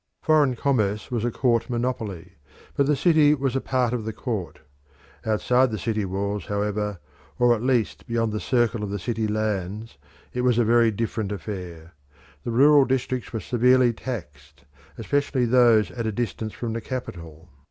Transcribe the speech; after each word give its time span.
Foreign 0.23 0.55
commerce 0.55 1.11
was 1.11 1.23
a 1.23 1.29
court 1.29 1.69
monopoly, 1.69 2.31
but 2.75 2.87
the 2.87 2.95
city 2.95 3.35
was 3.35 3.55
a 3.55 3.61
part 3.61 3.93
of 3.93 4.03
the 4.03 4.11
court. 4.11 4.61
Outside 5.27 5.69
the 5.69 5.77
city 5.77 6.05
walls, 6.05 6.47
however, 6.47 6.97
or 7.37 7.53
at 7.55 7.61
least 7.61 8.07
beyond 8.07 8.31
the 8.31 8.39
circle 8.39 8.83
of 8.83 8.89
the 8.89 8.97
city 8.97 9.27
lands, 9.27 9.99
it 10.33 10.41
was 10.41 10.57
a 10.57 10.65
very 10.65 10.89
different 10.89 11.31
affair. 11.31 11.93
The 12.43 12.49
rural 12.49 12.85
districts 12.85 13.31
were 13.31 13.39
severely 13.41 13.93
taxed, 13.93 14.65
especially 14.97 15.45
those 15.45 15.91
at 15.91 16.07
a 16.07 16.11
distance 16.11 16.53
from 16.53 16.73
the 16.73 16.81
capital. 16.81 17.49